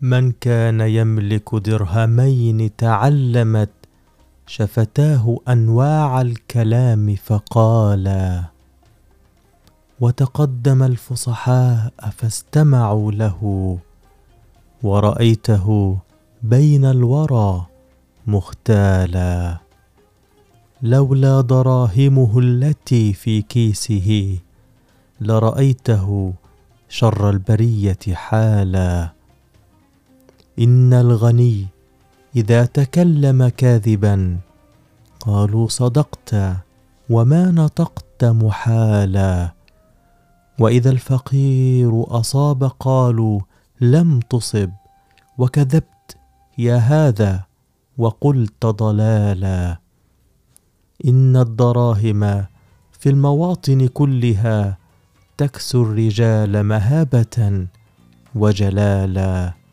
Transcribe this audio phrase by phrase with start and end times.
[0.00, 3.70] من كان يملك درهمين تعلمت
[4.46, 8.44] شفتاه أنواع الكلام فقالا
[10.00, 13.78] وتقدم الفصحاء فاستمعوا له
[14.82, 15.98] ورأيته
[16.42, 17.66] بين الورى
[18.26, 19.58] مختالا.
[20.82, 24.38] لولا دراهمه التي في كيسه
[25.20, 26.32] لرأيته
[26.88, 29.10] شر البرية حالا.
[30.58, 31.66] إن الغني
[32.36, 34.38] إذا تكلم كاذبا
[35.20, 36.36] قالوا صدقت
[37.10, 39.54] وما نطقت محالا
[40.58, 43.40] وإذا الفقير أصاب قالوا
[43.80, 44.70] لم تصب
[45.38, 46.16] وكذبت
[46.58, 47.44] يا هذا
[47.98, 49.78] وقلت ضلالا
[51.04, 52.44] إن الدراهم
[52.92, 54.78] في المواطن كلها
[55.36, 57.66] تكسو الرجال مهابة
[58.34, 59.63] وجلالا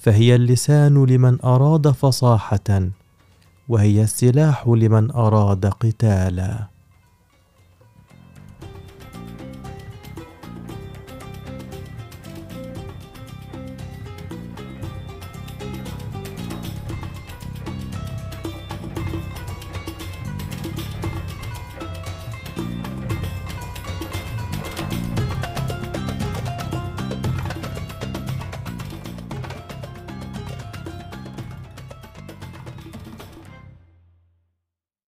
[0.00, 2.88] فهي اللسان لمن أراد فصاحة
[3.68, 6.66] وهي السلاح لمن أراد قتالا.